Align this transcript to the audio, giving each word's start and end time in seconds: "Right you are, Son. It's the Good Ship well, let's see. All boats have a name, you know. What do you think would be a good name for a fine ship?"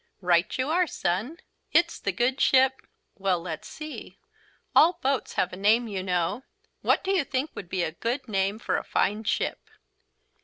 "Right 0.19 0.57
you 0.57 0.67
are, 0.69 0.87
Son. 0.87 1.37
It's 1.73 1.99
the 1.99 2.11
Good 2.11 2.41
Ship 2.41 2.81
well, 3.19 3.39
let's 3.39 3.67
see. 3.67 4.17
All 4.75 4.97
boats 5.03 5.33
have 5.33 5.53
a 5.53 5.55
name, 5.55 5.87
you 5.87 6.01
know. 6.01 6.41
What 6.81 7.03
do 7.03 7.11
you 7.11 7.23
think 7.23 7.51
would 7.53 7.69
be 7.69 7.83
a 7.83 7.91
good 7.91 8.27
name 8.27 8.57
for 8.57 8.77
a 8.77 8.83
fine 8.83 9.25
ship?" 9.25 9.69